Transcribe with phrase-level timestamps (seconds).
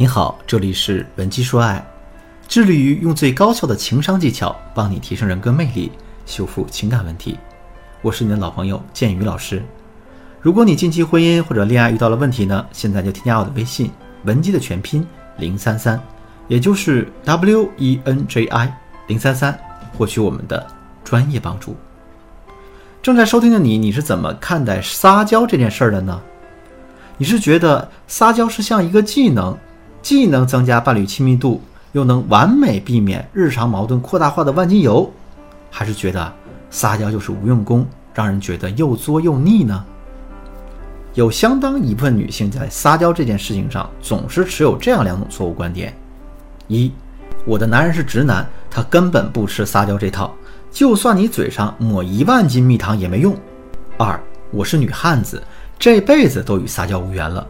[0.00, 1.84] 你好，这里是文姬说爱，
[2.46, 5.90] 致力于用最高效的情商技巧帮你提升人格魅力，
[6.24, 7.36] 修复情感问题。
[8.00, 9.60] 我是你的老朋友建宇老师。
[10.40, 13.90] 如果你近期婚姻或者恋爱遇到了问题呢，现在就添加我的微信
[14.22, 15.04] 文姬的全拼
[15.36, 16.00] 零三三，
[16.46, 18.72] 也就是 W E N J I
[19.08, 19.58] 零三三，
[19.96, 20.64] 获取我们的
[21.02, 21.76] 专业帮助。
[23.02, 26.22] 正在收听的你，你是怎么看待撒娇这件事儿的呢？
[27.16, 29.58] 你是觉得撒娇是像一个技能？
[30.08, 31.60] 既能增加伴侣亲密度，
[31.92, 35.12] 又能完美避免日常矛盾扩大化的万金油，
[35.70, 36.32] 还是觉得
[36.70, 39.84] 撒娇就是无用功，让人觉得又作又腻呢？
[41.12, 45.94] 有相当一部分女性在撒娇这件事情上，总是持有这样两种错误观点：
[46.68, 46.90] 一，
[47.44, 50.34] 我的男人是直男，他根本不吃撒娇这套，
[50.70, 53.34] 就算你嘴上抹一万斤蜜糖也没用；
[53.98, 54.18] 二，
[54.52, 55.42] 我是女汉子，
[55.78, 57.46] 这辈子都与撒娇无缘了。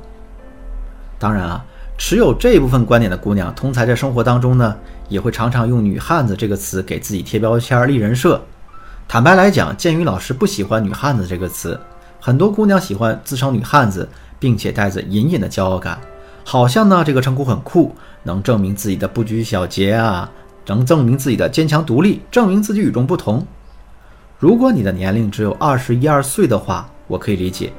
[1.20, 1.64] 当然啊。
[1.98, 4.74] 持有这部分观点的姑娘，通才在生活当中呢，
[5.08, 8.40] 也会常常用“女汉子”这个词给自己贴标签、立人设。
[9.08, 11.78] 坦白来讲，鉴于老师不喜欢“女汉子”这个词。
[12.20, 15.98] 很多姑娘喜欢自称女汉子，并且带着隐隐的骄傲感，
[16.44, 20.30] 好像呢这个称呼很酷，能证明自己的不拘小节啊，
[20.66, 23.44] 能证明自己的坚强独立，证明自己与众不同。
[24.38, 27.70] 如果你的年龄只有二十一二岁的话，我可以理解；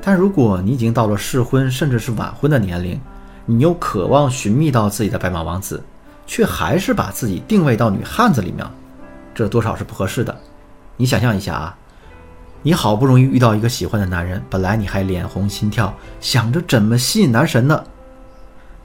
[0.00, 2.98] 但如果你已经到了适婚甚至是晚婚的年龄，
[3.46, 5.82] 你又渴望寻觅到自己的白马王子，
[6.26, 8.66] 却还是把自己定位到女汉子里面，
[9.34, 10.34] 这多少是不合适的。
[10.96, 11.76] 你想象一下啊，
[12.62, 17.84] 你好不容易遇到一个喜欢的男人，本来你还脸红心跳，想着怎么吸引男神呢，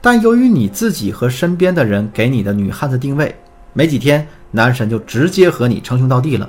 [0.00, 3.34] 但由于你自己和身边的人给你的女汉子定位，
[3.72, 6.48] 没几天男神就直接和你称兄道弟了。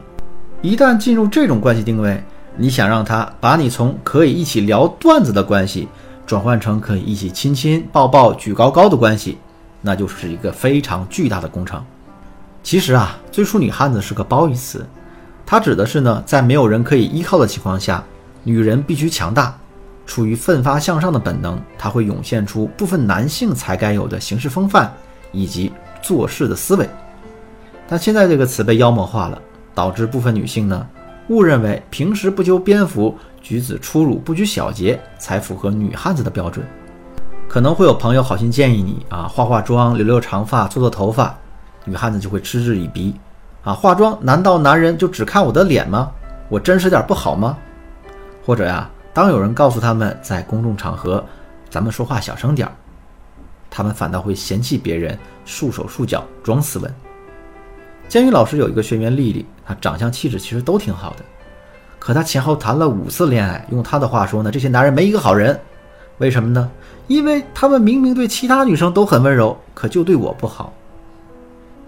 [0.62, 2.22] 一旦进入这种关系定位，
[2.58, 5.88] 你想让他把你从可以一起聊段子的关系。
[6.32, 9.38] 转换成可以一起亲亲抱抱举高高的关系，
[9.82, 11.84] 那就是一个非常巨大的工程。
[12.64, 14.88] 其实啊，最初女汉子是个褒义词，
[15.46, 18.02] 它指的是呢，在没有人可以依靠的情况下，
[18.46, 19.54] 女人必须强大。
[20.06, 24.90] 出于奋发向上的本能，她会涌现出部分男性才该有的行事风范
[25.34, 25.70] 以及
[26.02, 26.90] 做事的思维。
[27.90, 29.38] 但现在这个词被妖魔化了，
[29.76, 30.88] 导致部分女性呢。
[31.32, 36.66] 误认为平时不修边幅、举止粗鲁、不拘小节才符合女汉子的标准。
[37.48, 41.34] 可能会有朋友好心建议你啊，化化妆、留留长发、做做头发，
[41.86, 43.16] 女汉子就会嗤之以鼻。
[43.64, 46.12] 啊，化妆难道男人就只看我的脸吗？
[46.50, 47.58] 我真实点不好吗？
[48.46, 51.24] 或者呀，当有人告诉他们在公众场合
[51.70, 52.74] 咱们说话小声点儿，
[53.70, 56.94] 他们反倒会嫌弃别人束手束脚、装斯文。
[58.12, 61.24] 监狱老师有一个学员丽丽，她长相气质其实都挺好的，
[61.98, 65.58] 可她前后谈了五次恋爱，用她的话说呢，这些男人没一个好人。
[66.18, 66.70] 为什么呢？
[67.08, 70.74] 因为他们明明对其他女生都很温柔，可就对我不好。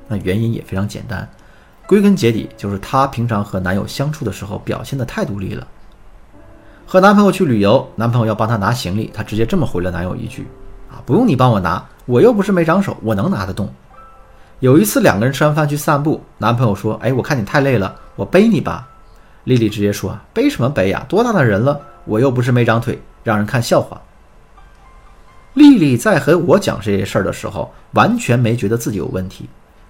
[0.08, 1.30] 那原因也非常简单，
[1.86, 5.68] 归根结底就是她平常和男友相处的时候表现的太独立了。
[6.88, 10.48] 和男朋友去旅游，男朋友要帮她拿行李，她直接这么回了男友一句
[10.90, 13.70] ：“啊，不用你帮我拿，我又不是没长手，我能拿得动。”
[14.64, 18.88] 有一次，两个人吃完饭去散步，男朋友说：“哎，我看你太累了，我背你吧。”
[19.44, 21.06] 丽丽直接说：“背什么背呀？
[21.10, 24.02] 多大的人了，我又不是没长腿，让人看笑话。”
[25.54, 29.50] 丽丽在和我讲这些事儿的时候，完全没觉得自己有问题，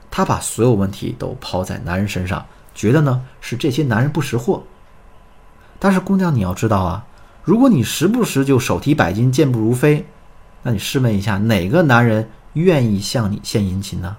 [0.09, 4.63] 她把所有问题都抛在男人身上，觉得呢是这些男人不识货。
[5.78, 7.05] 但是姑娘，你要知道啊，
[7.44, 10.03] 如果你时不时就手提百斤、健步如飞，
[10.63, 14.17] 那你试问一下，哪个男人愿意向你献殷勤呢？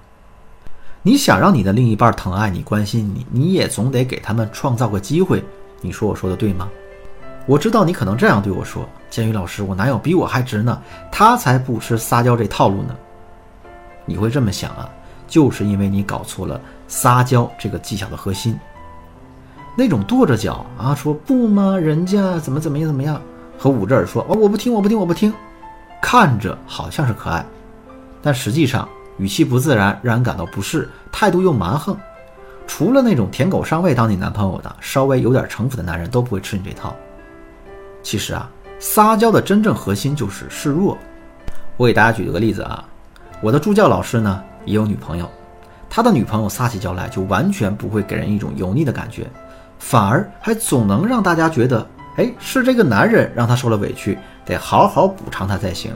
[1.07, 5.43] 你想让你的另一半疼爱你、关心你，你也总得给他们创造个机会。
[5.79, 6.67] 你说我说的对吗？
[7.45, 12.95] 我知道你可能这样对我说：“建宇老师，我男友比我还直呢，他才不吃撒娇这套路呢。”
[14.03, 14.89] 你会这么想啊？
[15.27, 18.59] 就是因为你搞错了撒娇这个技巧的核心。
[19.77, 21.77] 那种跺着脚啊，说不吗？
[21.77, 23.21] 人家怎么怎么样怎么样，
[23.59, 25.31] 和捂着耳说：“哦，我不听，我不听，我不听。”
[26.01, 27.45] 看着好像是可爱，
[28.23, 28.89] 但实际上。
[29.17, 31.95] 语气不自然，让人感到不适；态度又蛮横。
[32.67, 36.95] 除了那种舔狗上位当你男朋友的，稍微有点城府的男人都不会吃你这套。
[38.01, 40.97] 其实啊，撒娇的真正核心就是示弱。
[41.77, 42.83] 我给大家举个例子啊，
[43.41, 45.29] 我的助教老师呢也有女朋友，
[45.89, 49.29] 他的女朋友撒起娇来就完全不会给人一种油腻的感觉，
[49.77, 51.87] 反而还总能让大家觉得，
[52.17, 55.93] 哎，是这个男人让她受了委屈，得好好补偿她才行。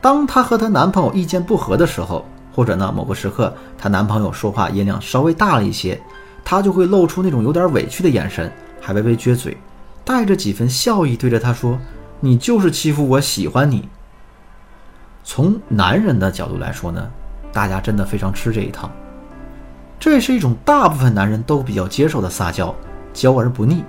[0.00, 6.00] 当她和她男朋友意见不合的时候，或者呢，某个时刻她男朋友说话音量稍微大了一些，
[6.44, 9.56] 她就会露出那种有点委屈的眼神，还微微撅嘴，
[10.04, 11.78] 带着几分笑意对着他说
[12.20, 13.88] ：“你就是欺负我喜欢你。”
[15.24, 17.08] 从男人的角度来说呢，
[17.52, 18.90] 大家真的非常吃这一套。
[20.00, 22.74] 这是一种大部分男人都比较接受的撒娇，
[23.14, 23.84] 娇而不腻。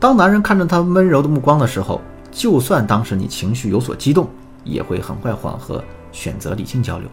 [0.00, 2.00] 当男人看着她温柔的目光的时候，
[2.30, 4.26] 就算当时你情绪有所激动，
[4.64, 7.06] 也会很快缓和，选择理性交流。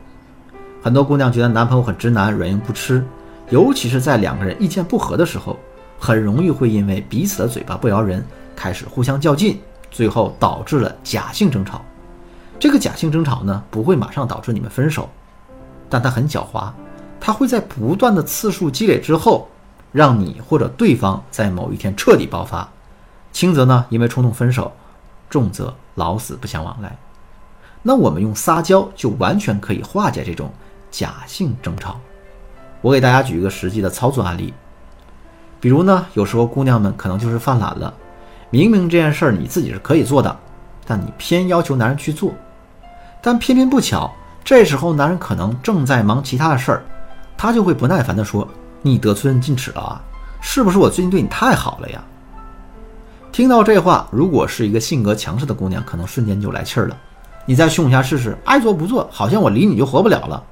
[0.82, 3.06] 很多姑娘觉得男朋友很直男，软硬不吃，
[3.50, 5.58] 尤其是在两个人意见不合的时候，
[6.00, 9.60] 很容易会因为彼此的嘴巴不饶人，开始互相较劲，
[9.92, 11.82] 最后导致了假性争吵。
[12.58, 15.10] 这个假性争吵呢，不会马上导致你们分手，
[15.90, 16.72] 但它很狡猾，
[17.20, 19.50] 它会在不断的次数积累之后，
[19.92, 22.70] 让你或者对方在某一天彻底爆发，
[23.34, 24.72] 轻则呢因为冲动分手，
[25.30, 26.98] 重则老死不相往来。
[27.82, 30.50] 那我们用撒娇就完全可以化解这种。
[30.92, 32.00] 假性争吵，
[32.82, 34.54] 我给大家举一个实际的操作案例。
[35.60, 37.94] 比如呢，有时候姑娘们可能就是犯懒了，
[38.50, 40.36] 明明这件事儿你自己是可以做的，
[40.86, 42.34] 但你偏要求男人去做。
[43.22, 44.10] 但偏偏不巧，
[44.44, 46.84] 这时候男人可能正在忙其他的事儿，
[47.38, 48.48] 他就会不耐烦地说
[48.82, 50.02] ：“你得寸进尺了啊，
[50.42, 52.02] 是不是我最近对你太好了呀？”
[53.32, 56.98] 听到这话，如果是一个性格强势的姑娘，可能瞬间就来气儿了。
[57.46, 60.44] 你再凶一下试试，爱做不做，好像我离你就活不了了。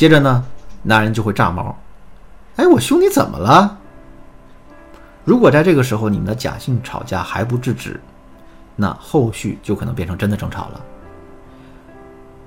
[0.00, 0.42] 接着呢，
[0.82, 1.78] 男人就会炸毛，
[2.56, 3.76] 哎，我兄弟怎么了？
[5.26, 8.00] 如果在这个时候你们的假性吵架还不制止，
[8.76, 10.80] 那后续就可能变成真的争吵了。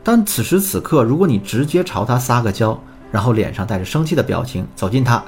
[0.03, 2.75] 但此时此刻，如果你直接朝他撒个娇，
[3.11, 5.23] 然后脸上带着生气的表情走近他，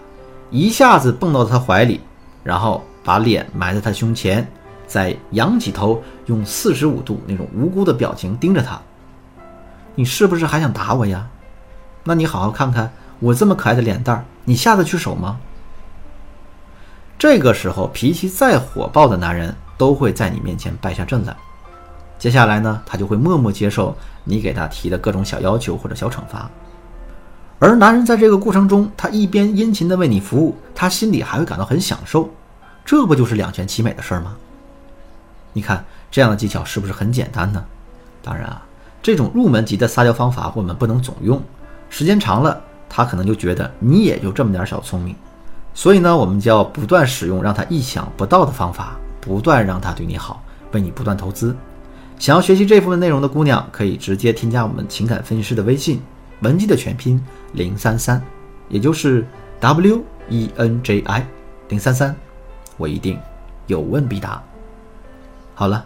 [0.50, 2.01] 一下子蹦到他怀里，
[2.44, 4.51] 然后把脸埋在他胸前，
[4.88, 8.81] 再仰起头，用四十五度那种无辜的表情盯着他，
[9.94, 11.24] 你是不是还想打我呀？
[12.07, 15.40] 那你好好看看我这么可爱的脸蛋儿，你下得去手吗？
[17.18, 21.36] 这个时候脾气再火爆的男人都会在你面前败下阵来。
[22.19, 26.48] 接下来呢，他就会默默接受你给他提的各种小要求或者小惩罚。
[27.57, 32.30] 而男人在这个过程中，他一边殷勤的为你服务，他心里还会感到很享受。
[32.86, 34.36] 这不就是两全其美的事儿吗？
[35.54, 37.66] 你看这样的技巧是不是很简单呢？
[38.22, 38.62] 当然啊，
[39.01, 41.42] 这种入门级的撒娇方法我们不能总用。
[41.97, 45.15] 时间长了，他可能就觉得你也就这么点小聪明，
[45.74, 50.44] 所以呢，我们就要不断使用让他意想不到的方法，不断让他对你好，
[50.74, 51.56] 为你不断投资。
[52.19, 56.01] 想要学习这部分内容的姑娘，可以直接添加我们情感分析师的微信
[56.44, 58.21] “文姬”的全拼零三三，
[58.68, 59.25] 也就是
[59.62, 61.25] W E N J I
[61.69, 62.13] 零三三，
[62.75, 63.18] 我一定
[63.68, 64.44] 有问必答。
[65.53, 65.86] 好了，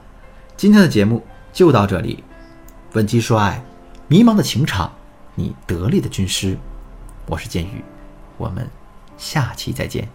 [0.57, 1.23] 今天的节目
[1.53, 2.23] 就到这里，
[2.93, 3.63] 文姬说爱，
[4.07, 4.91] 迷茫的情场。
[5.39, 6.57] 你得力的军师，
[7.25, 7.81] 我是剑宇，
[8.37, 8.69] 我们
[9.17, 10.05] 下期再见。